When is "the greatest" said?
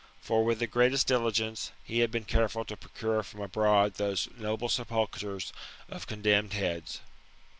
0.57-1.05